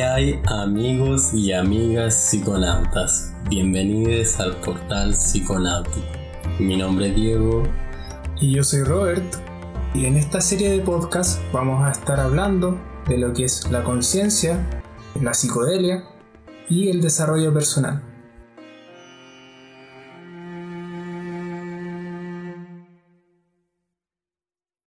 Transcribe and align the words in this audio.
hay 0.00 0.40
amigos 0.46 1.34
y 1.34 1.52
amigas 1.52 2.14
psiconautas? 2.14 3.34
Bienvenidos 3.50 4.40
al 4.40 4.56
portal 4.56 5.12
psiconáutico. 5.12 6.06
Mi 6.58 6.76
nombre 6.76 7.08
es 7.08 7.14
Diego. 7.14 7.64
Y 8.40 8.52
yo 8.52 8.64
soy 8.64 8.84
Robert. 8.84 9.34
Y 9.92 10.06
en 10.06 10.16
esta 10.16 10.40
serie 10.40 10.70
de 10.70 10.80
podcast 10.80 11.40
vamos 11.52 11.84
a 11.84 11.90
estar 11.90 12.20
hablando 12.20 12.80
de 13.06 13.18
lo 13.18 13.34
que 13.34 13.44
es 13.44 13.70
la 13.70 13.84
conciencia, 13.84 14.64
la 15.20 15.34
psicodelia 15.34 16.04
y 16.70 16.88
el 16.88 17.02
desarrollo 17.02 17.52
personal. 17.52 18.02